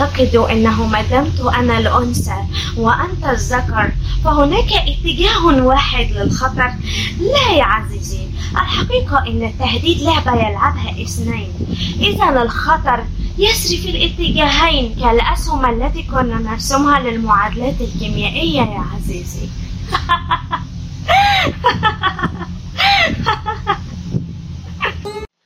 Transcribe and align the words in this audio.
أعتقد 0.00 0.36
أنه 0.36 0.86
ما 0.86 1.02
دمت 1.02 1.40
أنا 1.40 1.78
الأنثى 1.78 2.44
وأنت 2.76 3.24
الذكر. 3.24 3.92
فهناك 4.24 4.72
اتجاه 4.72 5.46
واحد 5.46 6.06
للخطر. 6.12 6.72
لا 7.20 7.56
يا 7.56 7.64
عزيزي 7.64 8.26
الحقيقة 8.52 9.18
أن 9.26 9.42
التهديد 9.42 10.02
لعبة 10.02 10.34
يلعبها 10.34 11.02
اثنين. 11.02 11.52
إذا 12.00 12.42
الخطر 12.42 13.04
يسري 13.38 13.76
في 13.76 13.90
الاتجاهين 13.90 14.94
كالأسهم 14.94 15.66
التي 15.66 16.02
كنا 16.02 16.38
نرسمها 16.38 17.00
للمعادلات 17.00 17.80
الكيميائية 17.80 18.60
يا 18.60 18.84
عزيزي 18.94 19.48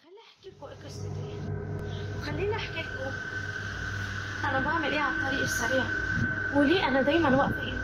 خليني 0.00 0.20
احكي 0.26 0.48
لكم 0.48 0.66
قصتي 0.84 1.34
خليني 2.26 2.56
احكي 2.56 2.80
لكم 2.80 3.10
أنا 4.44 4.60
بعمل 4.60 4.92
إيه 4.92 5.00
على 5.00 5.16
الطريق 5.16 5.42
السريع 5.42 5.84
وليه 6.54 6.88
أنا 6.88 7.02
دايما 7.22 7.36
واقفه 7.36 7.62
هنا 7.62 7.80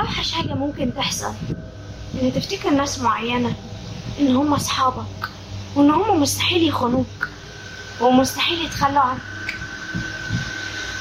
أوحش 0.00 0.32
حاجة 0.32 0.54
ممكن 0.54 0.94
تحصل 0.94 1.32
إن 2.22 2.32
تفتكر 2.34 2.70
ناس 2.70 2.98
معينة 3.00 3.54
إن 4.20 4.36
هم 4.36 4.54
أصحابك 4.54 5.28
وإن 5.76 5.90
هم 5.90 6.22
مستحيل 6.22 6.68
يخونوك 6.68 7.28
ومستحيل 8.00 8.64
يتخلوا 8.64 9.00
عنك. 9.00 9.20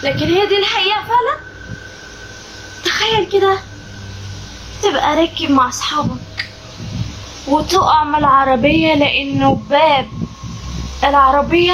لكن 0.04 0.26
هي 0.26 0.48
دي 0.48 0.58
الحقيقة 0.60 1.02
فعلا؟ 1.04 1.40
تخيل 2.86 3.30
كده 3.32 3.60
تبقى 4.84 5.16
راكب 5.16 5.52
مع 5.52 5.70
أصحابك 5.70 6.50
وتقع 7.48 8.04
من 8.04 8.16
العربية 8.16 8.94
لأنه 8.94 9.56
باب. 9.70 10.08
العربية 11.04 11.74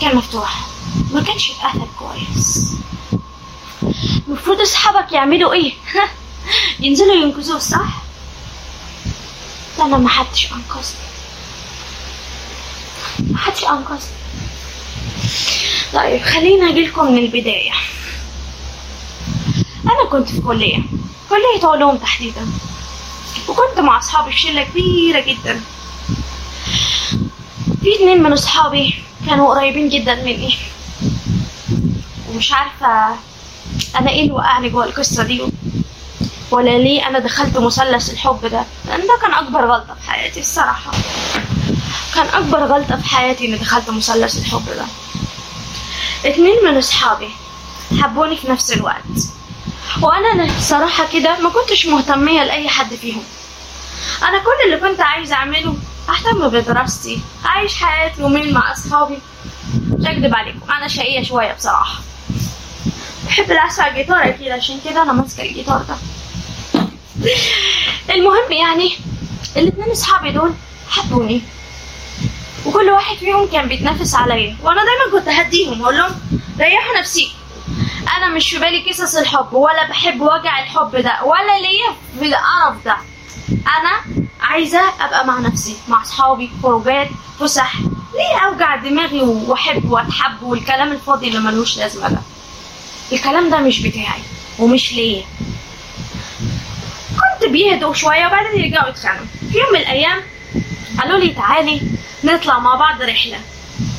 كان 0.00 0.16
مفتوح 0.16 0.66
ما 1.14 1.22
كانش 1.22 1.50
اتقفل 1.50 1.86
كويس. 1.98 2.72
المفروض 4.28 4.60
أصحابك 4.60 5.12
يعملوا 5.12 5.52
إيه؟ 5.52 5.72
ينزلوا 6.80 7.14
ينقذوه 7.14 7.58
صح؟ 7.58 8.02
ده 9.78 9.84
أنا 9.84 9.96
محدش 9.96 10.52
أنقذني. 10.52 11.04
محدش 13.30 13.64
أنقذني. 13.64 14.14
طيب 15.92 16.22
خلينا 16.22 16.68
اجيلكم 16.70 17.12
من 17.12 17.18
البداية. 17.18 17.72
أنا 19.84 20.10
كنت 20.10 20.28
في 20.28 20.40
كلية. 20.40 20.82
كلية 21.28 21.68
علوم 21.68 21.96
تحديدا. 21.96 22.46
وكنت 23.48 23.80
مع 23.80 23.98
أصحابي 23.98 24.32
في 24.32 24.38
شلة 24.38 24.64
كبيرة 24.64 25.20
جدا. 25.20 25.60
في 27.82 27.94
اتنين 27.96 28.22
من 28.22 28.32
أصحابي 28.32 28.94
كانوا 29.26 29.54
قريبين 29.54 29.88
جدا 29.88 30.14
مني. 30.14 30.56
ومش 32.34 32.52
عارفة 32.52 33.16
أنا 34.00 34.10
إيه 34.10 34.22
اللي 34.22 34.32
وقعني 34.32 34.68
جوه 34.68 34.84
القصة 34.84 35.22
دي؟ 35.22 35.42
ولا 36.50 36.78
ليه 36.78 37.06
أنا 37.08 37.18
دخلت 37.18 37.58
مثلث 37.58 38.10
الحب 38.10 38.46
ده؟ 38.46 38.64
لأن 38.88 39.00
ده 39.00 39.18
كان 39.22 39.34
أكبر 39.34 39.64
غلطة 39.64 39.94
في 39.94 40.10
حياتي 40.10 40.40
الصراحة. 40.40 40.90
كان 42.14 42.26
أكبر 42.26 42.58
غلطة 42.58 42.96
في 42.96 43.04
حياتي 43.08 43.46
إني 43.46 43.56
دخلت 43.56 43.90
مثلث 43.90 44.38
الحب 44.38 44.66
ده. 44.76 44.84
اتنين 46.30 46.54
من 46.64 46.78
أصحابي 46.78 47.28
حبوني 48.02 48.36
في 48.36 48.48
نفس 48.50 48.72
الوقت. 48.72 49.04
وأنا 50.02 50.60
صراحة 50.60 51.06
كده 51.12 51.40
ما 51.40 51.50
كنتش 51.50 51.86
مهتمية 51.86 52.44
لأي 52.44 52.68
حد 52.68 52.94
فيهم. 52.94 53.22
أنا 54.22 54.38
كل 54.38 54.64
اللي 54.74 54.88
كنت 54.88 55.00
عايزه 55.00 55.34
أعمله 55.34 55.76
أهتم 56.08 56.48
بدراستي 56.48 57.20
أعيش 57.46 57.74
حياتي 57.82 58.20
يومين 58.20 58.54
مع 58.54 58.72
أصحابي. 58.72 59.18
مش 59.90 60.06
هكدب 60.08 60.34
عليكم 60.34 60.72
أنا 60.72 60.88
شقية 60.88 61.22
شوية 61.22 61.52
بصراحة. 61.52 62.00
بحب 63.26 63.50
العزف 63.50 63.80
على 63.80 63.90
الجيتار 63.90 64.28
أكيد 64.28 64.48
عشان 64.52 64.80
كده 64.84 65.02
أنا 65.02 65.12
ماسكة 65.12 65.42
الجيتار 65.42 65.82
ده. 65.82 65.96
المهم 68.14 68.52
يعني 68.52 68.92
الاتنين 69.56 69.90
أصحابي 69.90 70.30
دول 70.30 70.52
حبوني. 70.88 71.42
وكل 72.66 72.90
واحد 72.90 73.16
فيهم 73.16 73.46
كان 73.46 73.68
بيتنافس 73.68 74.14
عليا 74.14 74.56
وأنا 74.62 74.80
دايما 74.84 75.18
كنت 75.20 75.28
أهديهم 75.28 75.80
وأقول 75.80 75.96
لهم 75.98 76.20
ريحوا 76.60 76.98
نفسيكم. 76.98 77.34
أنا 78.16 78.28
مش 78.28 78.50
في 78.50 78.58
بالي 78.58 78.90
قصص 78.90 79.16
الحب 79.16 79.52
ولا 79.52 79.88
بحب 79.88 80.20
وجع 80.20 80.62
الحب 80.62 80.90
ده 80.96 81.18
ولا 81.24 81.58
ليا 81.60 81.94
في 82.20 82.26
القرف 82.26 82.84
ده. 82.84 82.96
أنا 83.50 84.20
عايزة 84.40 84.80
أبقى 85.00 85.26
مع 85.26 85.38
نفسي 85.38 85.76
مع 85.88 86.02
أصحابي 86.02 86.50
خروجات 86.62 87.08
فسح. 87.40 87.74
ليه 88.14 88.46
أوجع 88.48 88.76
دماغي 88.76 89.20
وأحب 89.20 89.90
وأتحب 89.90 90.42
والكلام 90.42 90.92
الفاضي 90.92 91.28
اللي 91.28 91.38
ملوش 91.38 91.78
لازمة 91.78 92.08
ده؟ 92.08 92.18
الكلام 93.12 93.50
ده 93.50 93.58
مش 93.58 93.80
بتاعي 93.80 94.20
ومش 94.58 94.92
ليا. 94.92 95.24
كنت 97.10 97.50
بيهدوا 97.50 97.94
شوية 97.94 98.26
وبعدين 98.26 98.60
يرجعوا 98.60 98.88
يتخانقوا. 98.88 99.26
في 99.52 99.58
يوم 99.58 99.72
من 99.72 99.80
الأيام 99.80 100.22
قالوا 101.00 101.18
لي 101.18 101.28
تعالي 101.28 101.80
نطلع 102.24 102.58
مع 102.58 102.74
بعض 102.74 103.02
رحلة. 103.02 103.38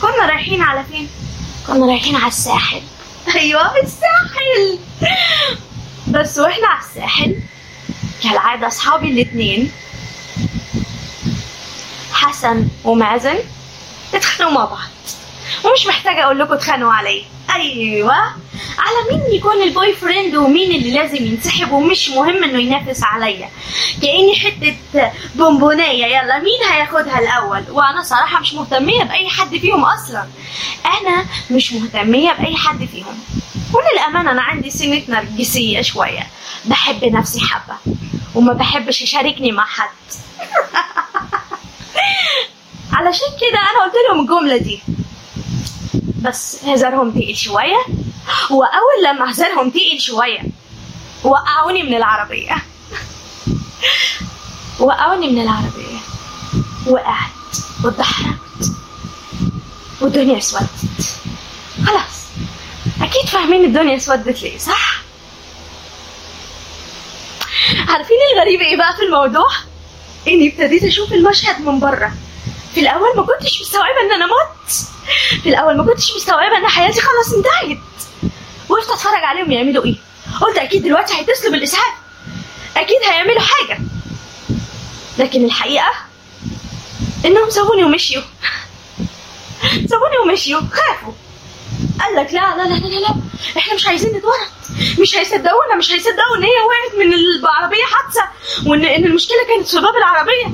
كنا 0.02 0.26
رايحين 0.26 0.62
على 0.62 0.84
فين؟ 0.92 1.10
كنا 1.68 1.86
رايحين 1.86 2.16
على 2.16 2.28
الساحل. 2.28 2.82
أيوه 3.36 3.72
الساحل. 3.84 4.80
بس 6.08 6.38
وإحنا 6.38 6.68
على 6.68 6.80
الساحل 6.80 7.36
كالعادة 8.24 8.68
أصحابي 8.68 9.12
الاتنين 9.12 9.72
حسن 12.14 12.68
ومازن 12.84 13.36
اتخانقوا 14.14 14.54
مع 14.56 14.66
بعض. 14.66 14.90
ومش 15.64 15.88
محتاجة 15.88 16.24
أقول 16.24 16.40
لكم 16.40 16.54
اتخانقوا 16.54 16.94
على 16.94 17.10
إيه 17.10 17.24
أيوة. 17.56 18.16
على 18.85 18.96
مين 19.12 19.35
يكون 19.35 19.62
البوي 19.62 19.94
فريند 19.94 20.35
ومين 20.35 20.72
اللي 20.72 20.91
لازم 20.91 21.25
ينسحب 21.25 21.72
ومش 21.72 22.09
مهم 22.09 22.44
إنه 22.44 22.59
ينافس 22.62 23.03
عليا. 23.03 23.50
كأني 24.01 24.35
حتة 24.35 25.12
بونبونية. 25.35 26.06
يلا 26.06 26.40
مين 26.40 26.63
هياخدها 26.72 27.19
الأول؟ 27.19 27.63
وأنا 27.69 28.03
صراحة 28.03 28.40
مش 28.40 28.53
مهتمية 28.53 29.03
بأي 29.03 29.29
حد 29.29 29.57
فيهم 29.57 29.85
أصلا. 29.85 30.28
أنا 30.85 31.25
مش 31.51 31.74
مهتمية 31.74 32.31
بأي 32.31 32.56
حد 32.56 32.85
فيهم. 32.85 33.19
وللأمانة 33.74 34.31
أنا 34.31 34.41
عندي 34.41 34.69
سنة 34.69 35.01
نرجسية 35.09 35.81
شوية. 35.81 36.28
بحب 36.66 37.06
نفسي 37.06 37.40
حبة. 37.40 37.75
وما 38.35 38.53
بحبش 38.53 39.03
أشاركني 39.03 39.51
مع 39.51 39.66
حد. 39.66 39.90
علشان 42.94 43.28
كده 43.41 43.59
أنا 43.59 43.84
قلت 43.85 43.95
لهم 44.09 44.19
الجملة 44.22 44.57
دي 44.57 44.79
بس 46.22 46.66
هزارهم 46.66 47.12
تقيل 47.12 47.38
شوية. 47.38 47.78
وأول 48.50 49.03
لما 49.06 49.31
هزارهم 49.31 49.69
تقيل 49.69 50.02
شوية. 50.02 50.41
وقعوني 51.24 51.84
من 51.84 51.94
العربية. 51.96 52.56
وقعوني 54.80 55.28
من 55.31 55.41
العربية. 55.41 55.97
وقعت 56.88 57.30
واتدحرجت 57.84 58.72
والدنيا 60.02 60.38
اسودت. 60.38 60.69
خلاص. 61.86 62.25
أكيد 63.02 63.25
فاهمين 63.30 63.66
الدنيا 63.66 63.96
اسودت 63.97 64.42
ليه 64.42 64.57
صح؟ 64.57 65.02
عارفين 67.88 68.18
الغريب 68.36 68.62
إيه 68.62 68.78
بقى 68.78 68.94
في 68.96 69.02
الموضوع؟ 69.03 69.50
إني 70.28 70.47
ابتديت 70.47 70.84
أشوف 70.84 71.13
المشهد 71.13 71.62
من 71.62 71.80
بره. 71.80 72.13
في 72.74 72.80
الأول 72.81 73.16
ما 73.18 73.24
كنتش 73.24 73.62
مستوعبة 73.62 74.02
إن 74.02 74.12
أنا 74.12 74.25
مت. 74.25 74.72
في 75.44 75.50
الأول 75.50 75.78
ما 75.78 75.84
كنتش 75.86 76.12
مستوعبة 76.16 76.57
إن 76.57 76.68
حياتي 76.68 77.02
خلاص 77.02 77.34
انتهت. 77.34 77.78
وقفت 78.70 78.90
اتفرج 78.92 79.24
عليهم 79.24 79.52
يعملوا 79.52 79.86
إيه؟ 79.86 79.96
قلت 80.42 80.58
أكيد 80.58 80.84
دلوقتي 80.84 81.14
هيتصلوا 81.14 81.52
بالإسعاف. 81.52 81.94
أكيد 82.78 82.98
هيعملوا 83.09 83.42
حاجة. 83.42 83.80
لكن 85.18 85.46
الحقيقة 85.46 85.92
إنهم 87.25 87.50
سابوني 87.50 87.84
ومشيوا. 87.84 88.24
سابوني 89.90 90.18
ومشيوا. 90.25 90.62
خافوا. 90.62 91.13
قال 92.01 92.16
لك 92.16 92.34
لا 92.34 92.56
لا 92.57 92.63
لا 92.63 92.88
لا 92.88 93.00
لا. 93.00 93.16
إحنا 93.57 93.74
مش 93.74 93.88
عايزين 93.88 94.10
نتورط. 94.18 94.50
مش 95.00 95.16
هيصدقونا 95.18 95.75
مش 95.78 95.92
هيصدقوا 95.92 96.38
إن 96.38 96.44
هي 96.44 96.50
وقعت 96.66 97.00
من 97.07 97.13
العربية 97.13 97.84
حادثة 97.84 98.24
وإن 98.69 98.86
إن 98.86 99.06
المشكلة 99.06 99.38
كانت 99.48 99.68
في 99.68 99.75
باب 99.81 99.95
العربية. 99.95 100.45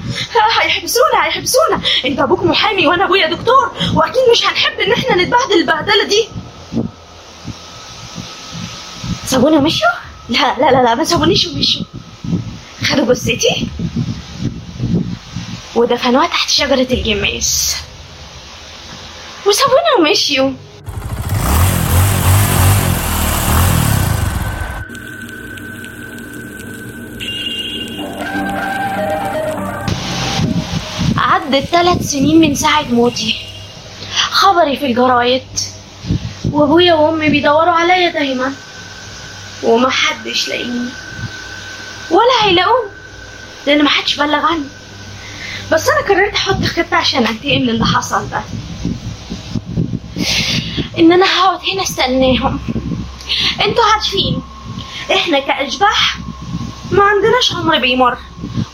هيحبسونا 0.62 1.25
هيحبسونا. 1.25 1.81
أنت 2.06 2.19
أبوك 2.19 2.44
محامي 2.44 2.88
وأنا 2.88 3.06
أبويا 3.06 3.27
دكتور 3.27 3.71
وأكيد 3.95 4.21
مش 4.31 4.45
هنحب 4.45 4.80
إن 4.80 4.91
إحنا 4.91 5.15
نتبهدل 5.15 5.53
البهدلة 5.56 6.03
دي. 6.03 6.30
سابونا 9.31 9.57
ومشوا 9.57 9.88
لا 10.30 10.56
لا 10.60 10.72
لا 10.72 10.83
لا 10.83 10.95
ما 10.95 11.04
سابونيش 11.04 11.48
ومشوا 11.48 11.83
خدوا 12.83 13.13
جثتي 13.13 13.68
ودفنوها 15.75 16.28
تحت 16.28 16.50
شجرة 16.50 16.88
الجميس 16.92 17.75
وسابونا 19.45 19.92
ومشيوا 20.00 20.51
عدت 31.18 31.66
ثلاث 31.66 32.01
سنين 32.01 32.42
من 32.42 32.56
ساعة 32.56 32.83
موتي. 32.83 33.36
خبري 34.31 34.78
في 34.78 34.86
الجرايد. 34.86 35.44
وأبويا 36.51 36.94
وأمي 36.94 37.30
بيدوروا 37.30 37.74
عليا 37.74 38.12
دايما. 38.12 38.54
ومحدش 39.63 40.47
لاقيني 40.49 40.89
ولا 42.11 42.43
هيلاقوني 42.43 42.89
لأن 43.67 43.83
محدش 43.83 44.15
بلغ 44.15 44.45
عني 44.45 44.63
بس 45.71 45.89
أنا 45.89 46.01
قررت 46.07 46.33
أحط 46.35 46.63
خطة 46.63 46.95
عشان 46.95 47.25
أنتقم 47.27 47.49
للي 47.49 47.85
حصل 47.85 48.29
ده. 48.29 48.41
إن 50.99 51.11
أنا 51.11 51.25
هقعد 51.25 51.59
هنا 51.73 51.83
أستناهم. 51.83 52.59
أنتوا 53.65 53.83
عارفين 53.93 54.41
إحنا 55.15 55.39
كأشباح 55.39 56.17
ما 56.91 57.03
عندناش 57.03 57.53
عمر 57.55 57.79
بيمر 57.79 58.17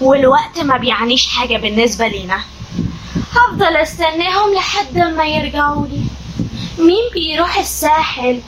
والوقت 0.01 0.59
ما 0.59 0.77
بيعنيش 0.77 1.27
حاجة 1.27 1.57
بالنسبة 1.57 2.07
لينا. 2.07 2.39
هفضل 3.31 3.75
أستناهم 3.77 4.53
لحد 4.55 4.97
ما 4.97 5.25
يرجعوا 5.25 5.87
لي. 5.87 6.01
مين 6.79 7.03
بيروح 7.13 7.57
الساحل؟ 7.57 8.41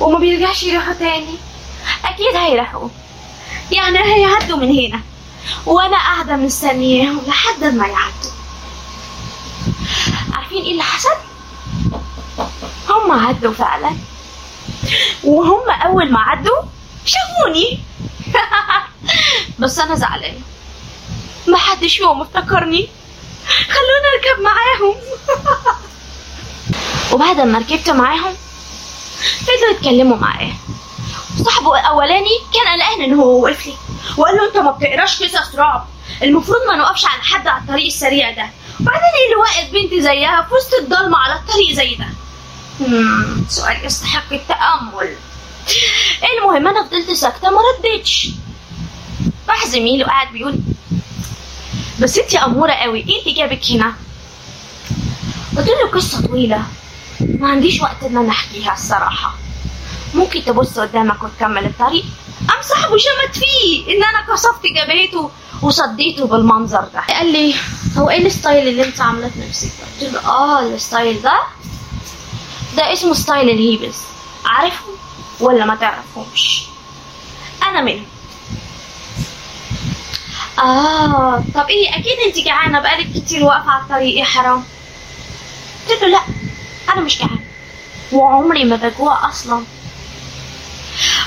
وما 0.00 0.18
بيرجعش 0.18 0.62
يروحوا 0.62 0.92
تاني. 0.92 1.34
أكيد 2.04 2.36
هيروحوا. 2.36 2.88
يعني 3.72 3.98
هيعدوا 3.98 4.56
من 4.56 4.78
هنا. 4.78 5.00
وأنا 5.66 5.96
قاعدة 5.96 6.36
مستنياهم 6.36 7.20
لحد 7.26 7.64
ما 7.64 7.86
يعدوا. 7.86 8.30
عارفين 10.32 10.62
إيه 10.62 10.72
اللي 10.72 10.82
حصل؟ 10.82 11.16
هم 12.88 13.12
عدوا 13.26 13.52
فعلا. 13.52 13.96
وهم 15.24 15.70
أول 15.70 16.12
ما 16.12 16.20
عدوا 16.20 16.62
شافوني. 17.04 17.78
بس 19.58 19.78
أنا 19.78 19.94
زعلانة. 19.94 20.40
محدش 21.48 21.96
فيهم 21.96 22.20
افتكرني. 22.20 22.88
خلوني 23.46 24.06
اركب 24.14 24.42
معاهم. 24.42 24.94
وبعد 27.12 27.40
ما 27.40 27.58
ركبت 27.58 27.90
معاهم 27.90 28.34
فضلوا 29.40 29.70
يتكلموا 29.70 30.16
معايا. 30.16 30.54
صاحبه 31.44 31.80
الأولاني 31.80 32.30
كان 32.54 32.72
قلقان 32.72 33.02
إن 33.02 33.14
هو 33.14 33.44
وقف 33.44 33.66
لي. 33.66 33.74
وقال 34.16 34.36
له 34.36 34.48
أنت 34.48 34.56
ما 34.56 34.70
بتقراش 34.70 35.22
قصص 35.22 35.54
رعب 35.54 35.86
المفروض 36.22 36.58
ما 36.68 36.76
نوقفش 36.76 37.04
على 37.06 37.22
حد 37.22 37.46
على 37.48 37.62
الطريق 37.62 37.86
السريع 37.86 38.30
ده. 38.30 38.50
وبعدين 38.80 39.10
إيه 39.18 39.24
اللي 39.24 39.36
واقف 39.36 39.70
بنت 39.72 40.02
زيها 40.02 40.46
في 40.48 40.54
وسط 40.54 40.74
الضلمة 40.74 41.18
على 41.18 41.34
الطريق 41.34 41.72
زي 41.72 41.94
ده. 41.94 42.06
سؤال 43.48 43.84
يستحق 43.84 44.32
التأمل. 44.32 45.16
المهم 46.32 46.68
أنا 46.68 46.84
فضلت 46.84 47.10
ساكتة 47.10 47.50
ما 47.50 47.60
ردتش. 47.60 48.28
راح 49.48 49.66
زميلي 49.66 50.04
وقعد 50.04 50.32
بيقول 50.32 50.60
بس 52.00 52.18
انتي 52.18 52.38
أمورة 52.38 52.72
قوي 52.72 52.98
إيه 52.98 53.20
اللي 53.20 53.32
جابك 53.32 53.70
هنا؟ 53.70 53.94
قلت 55.56 55.68
له 55.68 55.90
قصة 55.94 56.26
طويلة. 56.26 56.64
ما 57.38 57.48
عنديش 57.48 57.80
وقت 57.82 58.02
إن 58.06 58.16
أنا 58.16 58.30
احكيها 58.30 58.72
الصراحة. 58.72 59.34
ممكن 60.14 60.44
تبص 60.44 60.78
قدامك 60.78 61.22
وتكمل 61.22 61.64
الطريق؟ 61.64 62.04
قام 62.48 62.62
صاحبه 62.62 62.96
شمت 62.96 63.34
فيه 63.44 63.84
إن 63.96 64.02
أنا 64.04 64.34
كسفت 64.34 64.60
جبهته 64.66 65.30
وصديته 65.62 66.26
بالمنظر 66.26 66.84
ده. 66.94 67.00
قال 67.00 67.32
لي 67.32 67.54
هو 67.96 68.10
إيه 68.10 68.26
الستايل 68.26 68.68
اللي 68.68 68.84
أنت 68.84 69.00
عاملاه 69.00 69.28
في 69.28 69.40
نفسك؟ 69.48 69.68
ده؟ 70.00 70.06
قلت 70.06 70.14
له 70.14 70.28
آه 70.30 70.60
ال 70.60 70.70
style 70.70 71.22
ده؟ 71.22 71.40
ده 72.76 72.92
اسمه 72.92 73.14
ستايل 73.14 73.50
الهيبيز 73.50 73.96
عارفهم 74.46 74.94
ولا 75.40 75.64
ما 75.64 75.74
تعرفهمش؟ 75.74 76.62
أنا 77.68 77.80
منهم. 77.80 78.06
آه 80.58 81.44
طب 81.54 81.66
إيه 81.68 81.90
أكيد 81.90 82.18
أنت 82.26 82.38
جعانة 82.46 82.80
بقالك 82.80 83.12
كتير 83.12 83.44
واقفة 83.44 83.70
على 83.70 83.82
الطريق 83.82 84.18
يا 84.18 84.24
حرام؟ 84.24 84.64
قلت 85.88 86.02
له 86.02 86.08
لا. 86.08 86.20
أنا 86.92 87.00
مش 87.00 87.18
جعانه 87.18 87.40
وعمري 88.12 88.64
ما 88.64 88.76
بجوع 88.76 89.28
أصلا. 89.28 89.64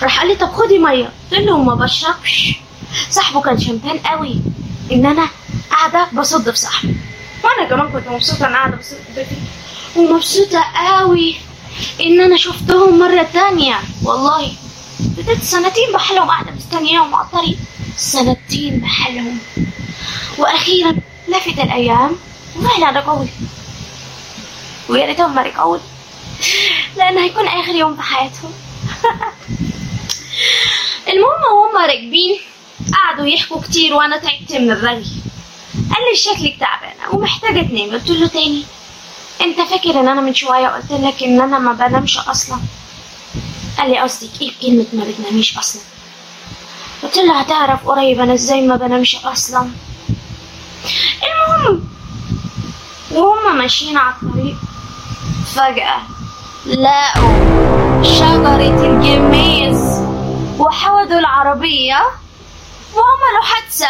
راح 0.04 0.20
قال 0.20 0.28
لي 0.28 0.36
طب 0.36 0.52
خدي 0.52 0.80
مية. 0.80 1.12
قلت 1.32 1.40
له 1.40 1.58
ما 1.58 1.76
بشربش. 1.76 2.56
صاحبه 3.10 3.42
كان 3.42 3.60
شمتان 3.60 3.98
قوي. 3.98 4.42
إن 4.92 5.06
أنا 5.06 5.28
قاعدة 5.72 6.08
بصد 6.14 6.50
في 6.50 6.58
صاحبي. 6.58 6.96
وأنا 7.44 7.70
كمان 7.70 7.92
كنت 7.92 8.08
مبسوطة 8.08 8.48
أنا 8.48 8.56
قاعدة 8.56 8.78
بصد 8.78 8.98
في 9.16 9.26
ومبسوطة 10.00 10.64
قوي 10.76 11.36
إن 12.02 12.22
أنا 12.22 12.38
شفتهم 12.38 13.00
مرة 13.00 13.28
تانية. 13.34 13.80
والله 14.04 14.52
فضلت 15.18 15.44
سنتين 15.44 15.94
بحالهم 15.94 16.28
قاعدة 16.28 16.52
مستنياهم 16.52 17.16
على 17.16 17.26
الطريق. 17.26 17.58
سنتين 17.98 18.80
بحالهم. 18.80 19.38
وأخيرا 20.38 20.96
لفت 21.28 21.60
الأيام 21.60 22.16
وفعلا 22.56 23.00
رجعوا 23.00 23.24
لي 23.24 23.30
ويا 24.90 25.06
ريتهم 25.06 25.36
ما 25.36 25.42
رجعوا 25.42 25.78
لأن 26.98 27.18
هيكون 27.18 27.48
آخر 27.48 27.72
يوم 27.76 27.96
في 27.96 28.02
حياتهم. 28.02 28.52
المهم 31.12 31.42
وهم 31.54 31.78
راكبين 31.90 32.38
قعدوا 32.94 33.26
يحكوا 33.26 33.62
كتير 33.62 33.94
وأنا 33.94 34.18
تعبت 34.18 34.54
من 34.54 34.72
الرغي. 34.72 35.06
قال 35.76 36.04
لي 36.12 36.16
شكلك 36.16 36.60
تعبانة 36.60 37.16
ومحتاجة 37.16 37.62
تنامي 37.62 37.92
قلت 37.92 38.10
له 38.10 38.28
تاني 38.28 38.64
أنت 39.42 39.62
فاكر 39.62 40.00
إن 40.00 40.08
أنا 40.08 40.22
من 40.22 40.34
شوية 40.34 40.68
قلت 40.68 40.92
لك 40.92 41.24
إن 41.24 41.42
أنا 41.42 41.60
ما 41.60 41.74
بنامش 41.74 42.18
أصلا؟ 42.18 42.60
قال 43.78 43.90
لي 43.92 44.00
قصدك 44.00 44.42
إيه 44.42 44.52
بكلمه 44.52 44.86
ما 44.94 45.04
بتناميش 45.04 45.58
أصلا؟ 45.58 45.82
قلت 47.04 47.18
له 47.18 47.40
هتعرف 47.40 47.88
قريب 47.88 48.20
أنا 48.20 48.34
إزاي 48.34 48.62
ما 48.62 48.76
بنامش 48.76 49.16
أصلا؟ 49.16 49.70
المهم 51.24 51.93
وهم 53.14 53.58
ماشيين 53.58 53.98
على 53.98 54.16
الطريق. 54.16 54.56
فجأة 55.56 56.02
لقوا 56.66 58.04
شجرة 58.04 58.86
الجميز 58.86 60.02
وحودوا 60.60 61.20
العربية 61.20 62.02
وعملوا 62.94 63.44
حادثة. 63.44 63.88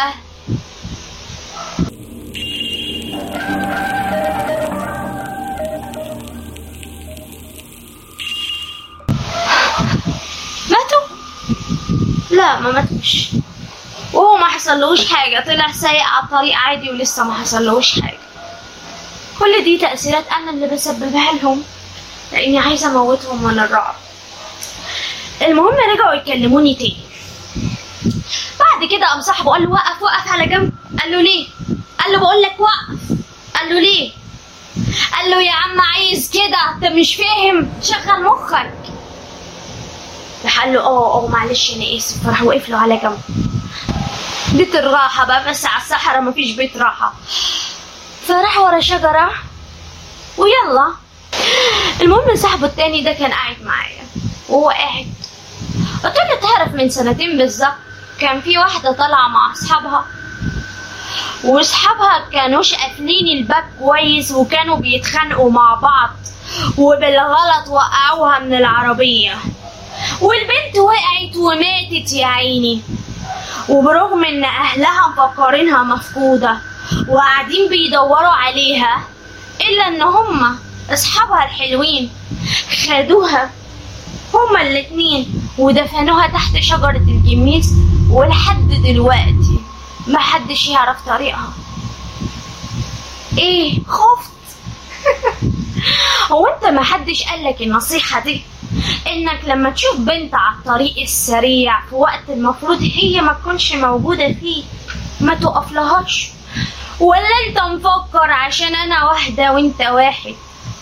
ماتوا؟ 10.70 11.16
لا 12.30 12.60
ما 12.60 12.70
ماتوش. 12.72 13.28
وهو 14.12 14.36
ما 14.36 14.44
حصلوش 14.44 15.12
حاجة 15.12 15.44
طلع 15.46 15.72
سايق 15.72 16.02
على 16.02 16.24
الطريق 16.24 16.56
عادي 16.56 16.90
ولسه 16.90 17.24
ما 17.24 17.34
حصلوش 17.34 18.00
حاجة. 18.00 18.23
كل 19.38 19.64
دي 19.64 19.78
تأثيرات 19.78 20.24
أنا 20.28 20.50
اللي 20.50 20.66
بسببها 20.66 21.32
لهم 21.32 21.62
لأني 22.32 22.58
عايزة 22.58 22.86
أموتهم 22.86 23.44
من 23.44 23.58
الرعب. 23.58 23.94
المهم 25.42 25.74
رجعوا 25.94 26.14
يكلموني 26.14 26.74
تاني. 26.74 26.96
بعد 28.60 28.88
كده 28.90 29.06
قام 29.06 29.20
صاحبه 29.20 29.50
قال 29.52 29.62
له 29.62 29.70
وقف 29.70 30.02
وقف 30.02 30.28
على 30.28 30.46
جنب. 30.46 30.72
قال 31.00 31.12
له 31.12 31.22
ليه؟ 31.22 31.46
قال 31.98 32.12
له 32.12 32.18
بقول 32.18 32.42
لك 32.42 32.54
وقف. 32.58 33.18
قال 33.56 33.68
له 33.74 33.80
ليه؟ 33.80 34.10
قال 35.16 35.30
له 35.30 35.42
يا 35.42 35.52
عم 35.52 35.80
عايز 35.80 36.30
كده 36.30 36.58
أنت 36.74 36.84
مش 36.84 37.16
فاهم. 37.16 37.72
شغل 37.82 38.22
مخك. 38.22 38.72
راح 40.44 40.60
قال 40.60 40.72
له 40.72 40.80
آه 40.80 41.24
آه 41.24 41.28
معلش 41.28 41.72
أنا 41.76 41.96
آسف. 41.96 42.24
فراح 42.24 42.42
وقف 42.42 42.68
له 42.68 42.76
على 42.78 42.96
جنب. 42.96 43.18
بيت 44.52 44.74
الراحة 44.74 45.24
بقى 45.24 45.50
بس 45.50 45.66
على 45.66 45.82
الصحراء 45.82 46.20
مفيش 46.20 46.50
بيت 46.56 46.76
راحة. 46.76 47.14
فراح 48.24 48.58
ورا 48.58 48.80
شجرة. 48.80 49.30
ويلا. 50.38 50.94
المهم 52.00 52.36
صاحبه 52.36 52.66
التاني 52.66 53.02
ده 53.02 53.12
كان 53.12 53.30
قاعد 53.32 53.56
معايا. 53.62 54.02
وهو 54.48 54.70
قاعد. 54.70 55.06
قلت 56.04 56.16
له 56.16 56.40
تعرف 56.40 56.72
من 56.74 56.90
سنتين 56.90 57.38
بالظبط 57.38 57.74
كان 58.20 58.40
في 58.40 58.58
واحدة 58.58 58.92
طالعة 58.92 59.28
مع 59.28 59.52
أصحابها. 59.52 60.06
وأصحابها 61.44 62.28
كانوش 62.32 62.74
قافلين 62.74 63.38
الباب 63.38 63.64
كويس 63.78 64.32
وكانوا 64.32 64.76
بيتخانقوا 64.76 65.50
مع 65.50 65.74
بعض. 65.74 66.10
وبالغلط 66.78 67.68
وقعوها 67.68 68.38
من 68.38 68.54
العربية. 68.54 69.34
والبنت 70.20 70.78
وقعت 70.78 71.36
وماتت 71.36 72.12
يا 72.12 72.26
عيني. 72.26 72.82
وبرغم 73.68 74.24
إن 74.24 74.44
أهلها 74.44 75.08
مفكرينها 75.08 75.82
مفقودة 75.82 76.58
وقاعدين 77.08 77.68
بيدوروا 77.68 78.32
عليها 78.32 79.02
إلا 79.60 79.88
إن 79.88 80.02
هما 80.02 80.58
أصحابها 80.90 81.44
الحلوين 81.44 82.10
خدوها 82.86 83.50
هما 84.34 84.62
الاتنين 84.62 85.48
ودفنوها 85.58 86.26
تحت 86.26 86.58
شجرة 86.58 86.96
الجميز 86.96 87.74
ولحد 88.10 88.68
دلوقتي 88.68 89.60
محدش 90.06 90.68
يعرف 90.68 91.06
طريقها. 91.06 91.52
إيه 93.38 93.80
خفت. 93.84 94.30
هو 96.32 96.46
أنت 96.46 96.64
محدش 96.64 97.22
قالك 97.22 97.62
النصيحة 97.62 98.20
دي؟ 98.20 98.42
إنك 99.06 99.40
لما 99.44 99.70
تشوف 99.70 99.96
بنت 99.96 100.34
على 100.34 100.56
الطريق 100.56 101.02
السريع 101.02 101.80
في 101.80 101.94
وقت 101.94 102.22
المفروض 102.28 102.82
هي 102.82 103.20
ما 103.20 103.32
تكونش 103.32 103.72
موجودة 103.72 104.32
فيه 104.40 104.62
ما 105.20 105.34
تقفلهاش 105.34 106.30
ولا 107.00 107.28
انت 107.48 107.58
مفكر 107.58 108.30
عشان 108.30 108.74
أنا 108.74 109.04
واحدة 109.04 109.52
وأنت 109.52 109.80
واحد. 109.80 110.34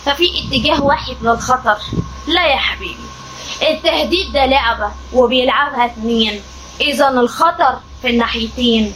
ففي 0.05 0.23
اتجاه 0.39 0.83
واحد 0.83 1.15
للخطر 1.21 1.77
لا 2.27 2.47
يا 2.47 2.57
حبيبي. 2.57 2.97
التهديد 3.61 4.31
ده 4.31 4.45
لعبة 4.45 4.91
وبيلعبها 5.13 5.85
اتنين. 5.85 6.41
إذا 6.81 7.09
الخطر 7.09 7.79
في 8.01 8.09
الناحيتين. 8.09 8.93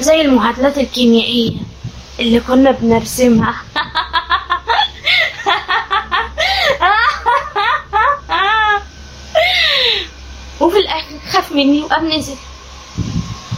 زي 0.00 0.20
المعادلات 0.20 0.78
الكيميائية 0.78 1.56
اللي 2.20 2.40
كنا 2.40 2.70
بنرسمها. 2.70 3.54
وفي 10.60 10.76
الآخر 10.76 11.18
خاف 11.32 11.52
مني 11.52 11.82
وقام 11.82 12.12
نزل 12.12 12.36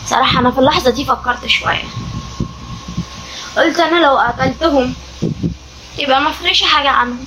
صراحة 0.07 0.39
أنا 0.39 0.51
في 0.51 0.59
اللحظة 0.59 0.91
دي 0.91 1.05
فكرت 1.05 1.47
شوية. 1.47 1.85
قلت 3.57 3.81
أنا 3.81 4.07
لو 4.07 4.19
قتلتهم 4.19 4.95
يبقى 5.99 6.21
ما 6.21 6.31
فرقش 6.31 6.63
حاجة 6.63 6.89
عنهم. 6.89 7.25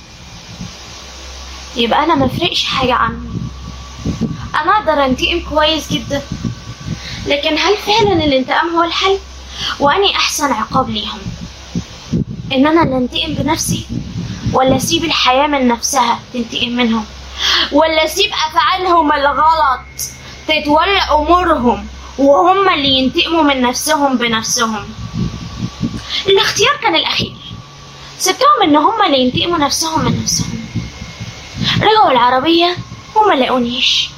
يبقى 1.76 2.04
أنا 2.04 2.14
ما 2.14 2.28
فرقش 2.28 2.64
حاجة 2.64 2.94
عنهم. 2.94 3.48
أنا 4.62 4.72
أقدر 4.78 5.04
أنتقم 5.04 5.40
كويس 5.50 5.92
جدا 5.92 6.22
لكن 7.26 7.58
هل 7.58 7.76
فعلا 7.76 8.12
الانتقام 8.24 8.76
هو 8.76 8.82
الحل؟ 8.82 9.18
وأني 9.80 10.16
أحسن 10.16 10.52
عقاب 10.52 10.90
ليهم. 10.90 11.18
إن 12.52 12.66
أنا 12.66 12.82
أنتقم 12.82 13.34
بنفسي 13.34 13.86
ولا 14.52 14.76
أسيب 14.76 15.04
الحياة 15.04 15.46
من 15.46 15.68
نفسها 15.68 16.20
تنتقم 16.34 16.68
منهم؟ 16.68 17.04
ولا 17.72 18.04
أسيب 18.04 18.30
أفعالهم 18.50 19.12
الغلط 19.12 19.80
تتولى 20.48 20.98
أمورهم 21.12 21.86
وهم 22.18 22.68
اللي 22.68 22.88
ينتقموا 22.88 23.42
من 23.42 23.62
نفسهم 23.62 24.16
بنفسهم؟ 24.18 24.84
الاختيار 26.26 26.76
كان 26.82 26.94
الأخير. 26.94 27.36
سبتهم 28.18 28.62
إن 28.62 28.76
هم 28.76 29.02
اللي 29.02 29.18
ينتقموا 29.18 29.58
نفسهم 29.58 30.04
من 30.04 30.22
نفسهم. 30.22 30.66
رجعوا 31.80 32.10
العربية 32.10 32.76
وما 33.14 33.34
لقونيش. 33.34 34.10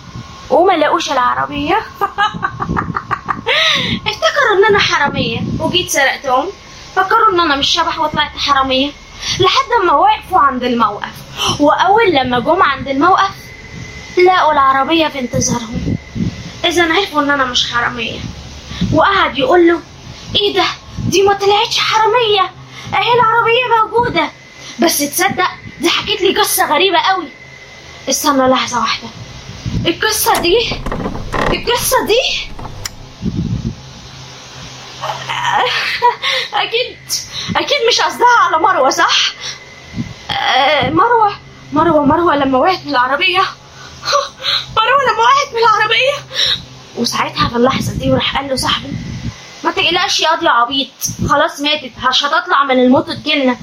وما 0.50 0.72
لقوش 0.72 1.12
العربية. 1.12 1.76
افتكروا 4.08 4.58
إن 4.58 4.64
أنا 4.68 4.78
حرامية 4.78 5.40
وجيت 5.58 5.90
سرقتهم. 5.90 6.46
فكروا 6.96 7.32
إن 7.34 7.40
أنا 7.40 7.56
مش 7.56 7.68
شبح 7.68 7.98
وطلعت 7.98 8.36
حرامية. 8.36 8.90
لحد 9.40 9.86
ما 9.86 9.92
وقفوا 9.92 10.38
عند 10.38 10.62
الموقف. 10.62 11.12
وأول 11.60 12.12
لما 12.12 12.38
جم 12.38 12.62
عند 12.62 12.88
الموقف 12.88 13.30
لقوا 14.26 14.52
العربية 14.52 15.08
في 15.08 15.18
انتظارهم. 15.18 15.96
إذا 16.64 16.94
عرفوا 16.94 17.22
إن 17.22 17.30
أنا 17.30 17.44
مش 17.44 17.72
حرامية. 17.72 18.20
وقعد 18.92 19.38
يقول 19.38 19.68
له 19.68 19.80
إيه 20.36 20.54
ده؟ 20.54 20.64
دي 21.08 21.22
ما 21.22 21.32
طلعتش 21.34 21.78
حرامية. 21.78 22.50
أهي 22.94 23.14
العربية 23.14 23.82
موجودة. 23.82 24.30
بس 24.78 24.98
تصدق 24.98 25.48
دي 25.80 25.90
حكيت 25.90 26.20
لي 26.20 26.40
قصة 26.40 26.74
غريبة 26.74 26.98
قوي. 26.98 27.28
استنى 28.08 28.48
لحظة 28.48 28.78
واحدة. 28.80 29.08
القصة 29.86 30.40
دي 30.40 30.70
القصة 31.52 32.06
دي؟ 32.06 32.48
أكيد 36.54 36.96
أكيد 37.56 37.78
مش 37.88 38.00
قصدها 38.00 38.38
على 38.40 38.62
مروة 38.62 38.90
صح؟ 38.90 39.32
آه، 40.30 40.90
مروة 40.90 41.32
مروة 41.72 42.04
مروة 42.04 42.36
لما 42.36 42.58
وقعت 42.58 42.84
من 42.84 42.90
العربية. 42.90 43.40
مروة 44.76 45.02
لما 45.12 45.22
وقعت 45.22 45.52
من 45.52 45.58
العربية. 45.58 46.24
وساعتها 46.96 47.48
في 47.48 47.56
اللحظة 47.56 47.92
دي 47.92 48.10
وراح 48.12 48.36
قال 48.36 48.48
له 48.48 48.56
صاحبي 48.56 48.88
ما 49.68 49.74
تقلقش 49.74 50.20
يا 50.20 50.28
يا 50.42 50.50
عبيط. 50.50 50.88
خلاص 51.28 51.60
ماتت. 51.60 51.92
مش 52.08 52.24
هتطلع 52.24 52.64
من 52.64 52.80
الموت 52.80 53.10
تجيلنا 53.10 53.56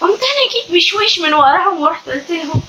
قمت 0.00 0.20
أنا 0.22 0.44
جيت 0.52 0.72
بشويش 0.76 1.18
من 1.18 1.34
وراهم 1.34 1.80
ورحت 1.80 2.08
قلت 2.08 2.30
لهم 2.30 2.62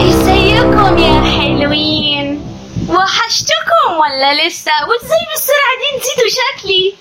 إزيكم 0.00 0.98
يا 0.98 1.20
حلوين؟ 1.20 2.46
وحشتكم 2.88 3.92
ولا 4.00 4.46
لسه؟ 4.48 4.72
وإزاي 4.88 5.26
بالسرعة 5.32 5.74
دي 5.80 5.98
نسيتوا 5.98 6.30
شكلي؟ 6.58 6.94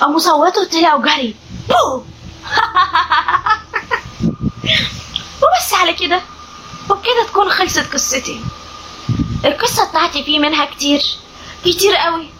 قاموا 0.00 0.18
صوتوا 0.18 0.64
طلعوا 0.64 1.02
جري. 1.02 1.34
بو 1.68 1.94
وبس 5.42 5.74
على 5.74 5.92
كده. 5.92 6.20
وبكده 6.90 7.26
تكون 7.28 7.50
خلصت 7.50 7.92
قصتي. 7.92 8.40
القصة 9.44 9.88
بتاعتي 9.88 10.24
في 10.24 10.38
منها 10.38 10.64
كتير. 10.64 11.02
كتير 11.64 11.96
قوي. 11.96 12.39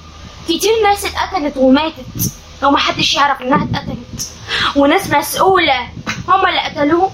كتير 0.50 0.82
ناس 0.82 1.04
اتقتلت 1.04 1.56
وماتت. 1.56 2.32
ومحدش 2.62 3.14
يعرف 3.14 3.42
انها 3.42 3.64
اتقتلت. 3.64 4.32
وناس 4.76 5.10
مسؤولة 5.10 5.88
هما 6.28 6.48
اللي 6.48 6.60
قتلوه. 6.60 7.12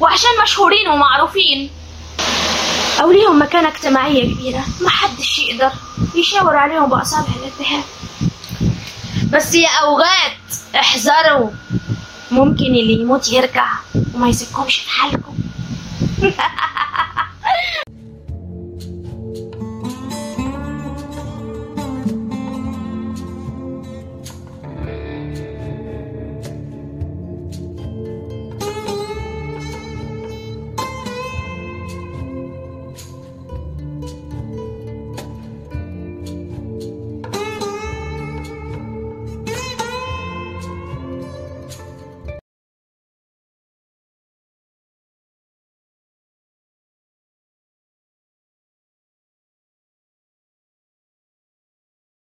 وعشان 0.00 0.30
مشهورين 0.42 0.88
ومعروفين. 0.88 1.70
أو 3.00 3.12
ليهم 3.12 3.42
مكانة 3.42 3.68
اجتماعية 3.68 4.34
كبيرة. 4.34 4.64
محدش 4.80 5.38
يقدر 5.38 5.72
يشاور 6.14 6.56
عليهم 6.56 6.90
بأصابع 6.90 7.28
الاتهام 7.42 7.82
بس 9.32 9.54
يا 9.54 9.68
أوغاد 9.82 10.32
احذروا. 10.74 11.50
ممكن 12.30 12.64
اللي 12.64 12.92
يموت 12.92 13.32
يرجع 13.32 13.66
وما 14.14 14.28
يسيبكمش 14.28 14.76
في 14.76 14.90
حالكم. 14.90 15.34